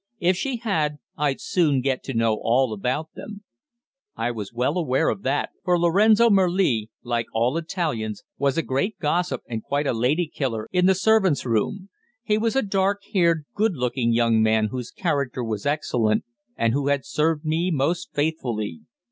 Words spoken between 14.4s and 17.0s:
man whose character was excellent, and who